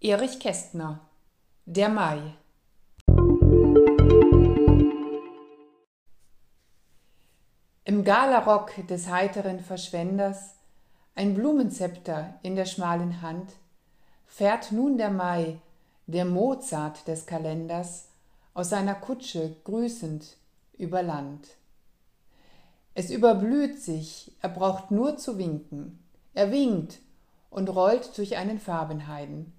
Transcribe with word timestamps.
Erich 0.00 0.38
Kästner 0.38 1.00
Der 1.64 1.88
Mai 1.88 2.36
Im 7.84 8.04
Galarock 8.04 8.86
des 8.86 9.08
heiteren 9.08 9.58
Verschwenders, 9.58 10.54
ein 11.16 11.34
Blumenzepter 11.34 12.38
in 12.44 12.54
der 12.54 12.66
schmalen 12.66 13.22
Hand, 13.22 13.50
fährt 14.28 14.70
nun 14.70 14.98
der 14.98 15.10
Mai, 15.10 15.58
der 16.06 16.26
Mozart 16.26 17.08
des 17.08 17.26
Kalenders, 17.26 18.06
aus 18.54 18.70
seiner 18.70 18.94
Kutsche 18.94 19.56
grüßend 19.64 20.36
über 20.76 21.02
Land. 21.02 21.48
Es 22.94 23.10
überblüht 23.10 23.82
sich, 23.82 24.30
er 24.42 24.50
braucht 24.50 24.92
nur 24.92 25.16
zu 25.16 25.38
winken. 25.38 25.98
Er 26.34 26.52
winkt 26.52 27.00
und 27.50 27.68
rollt 27.68 28.16
durch 28.16 28.36
einen 28.36 28.60
Farbenheiden. 28.60 29.57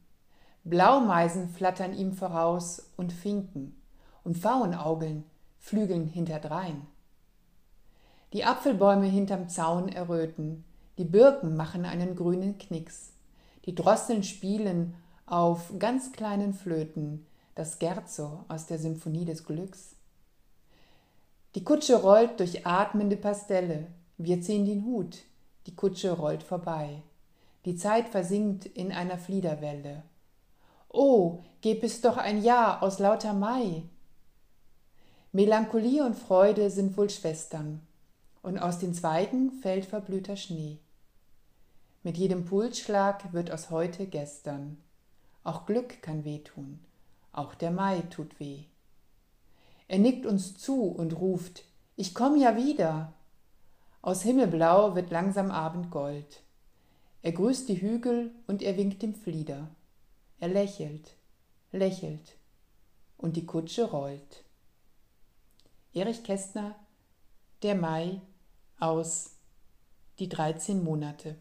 Blaumeisen 0.69 1.49
flattern 1.49 1.93
ihm 1.93 2.13
voraus 2.13 2.91
und 2.97 3.11
Finken, 3.11 3.75
und 4.23 4.37
Pfauenaugeln 4.37 5.23
flügeln 5.57 6.05
hinterdrein. 6.05 6.85
Die 8.33 8.45
Apfelbäume 8.45 9.07
hinterm 9.07 9.49
Zaun 9.49 9.89
erröten, 9.89 10.63
die 10.97 11.05
Birken 11.05 11.55
machen 11.55 11.85
einen 11.85 12.15
grünen 12.15 12.57
Knicks, 12.57 13.13
die 13.65 13.73
Drosseln 13.73 14.23
spielen 14.23 14.95
auf 15.25 15.73
ganz 15.79 16.11
kleinen 16.11 16.53
Flöten 16.53 17.25
das 17.55 17.77
Scherzo 17.77 18.45
aus 18.47 18.67
der 18.67 18.79
Symphonie 18.79 19.25
des 19.25 19.43
Glücks. 19.45 19.95
Die 21.55 21.63
Kutsche 21.63 22.01
rollt 22.01 22.39
durch 22.39 22.65
atmende 22.65 23.17
Pastelle, 23.17 23.87
wir 24.17 24.41
ziehen 24.41 24.65
den 24.65 24.85
Hut, 24.85 25.17
die 25.67 25.75
Kutsche 25.75 26.11
rollt 26.11 26.43
vorbei. 26.43 27.01
Die 27.65 27.75
Zeit 27.75 28.09
versinkt 28.09 28.65
in 28.65 28.91
einer 28.91 29.17
Fliederwelle. 29.17 30.03
Oh, 30.91 31.43
gäb 31.61 31.83
es 31.83 32.01
doch 32.01 32.17
ein 32.17 32.41
Jahr 32.41 32.81
aus 32.81 32.97
lauter 32.97 33.33
Mai. 33.33 33.83
Melancholie 35.31 36.03
und 36.03 36.15
Freude 36.15 36.71
sind 36.71 36.97
wohl 36.97 37.11
Schwestern, 37.11 37.81
und 38.41 38.57
aus 38.57 38.79
den 38.79 38.95
Zweigen 38.95 39.51
fällt 39.51 39.85
verblühter 39.85 40.35
Schnee. 40.35 40.79
Mit 42.01 42.17
jedem 42.17 42.45
Pulsschlag 42.45 43.31
wird 43.33 43.51
aus 43.51 43.69
heute 43.69 44.07
gestern. 44.07 44.77
Auch 45.43 45.67
Glück 45.67 46.01
kann 46.01 46.25
wehtun, 46.25 46.79
auch 47.33 47.53
der 47.53 47.69
Mai 47.69 48.01
tut 48.09 48.39
weh. 48.39 48.63
Er 49.87 49.99
nickt 49.99 50.25
uns 50.25 50.57
zu 50.57 50.85
und 50.85 51.19
ruft, 51.19 51.65
ich 51.97 52.15
komm 52.15 52.35
ja 52.35 52.57
wieder. 52.57 53.13
Aus 54.01 54.23
Himmelblau 54.23 54.95
wird 54.95 55.11
langsam 55.11 55.51
Abendgold. 55.51 56.41
Er 57.21 57.33
grüßt 57.33 57.69
die 57.69 57.79
Hügel 57.79 58.31
und 58.47 58.63
er 58.63 58.75
winkt 58.75 59.03
dem 59.03 59.13
Flieder. 59.13 59.67
Er 60.39 60.47
lächelt, 60.47 61.15
lächelt 61.71 62.37
und 63.17 63.35
die 63.35 63.45
Kutsche 63.45 63.89
rollt. 63.89 64.43
Erich 65.93 66.23
Kästner, 66.23 66.75
Der 67.61 67.75
Mai 67.75 68.21
aus 68.79 69.35
Die 70.19 70.29
13 70.29 70.83
Monate. 70.83 71.35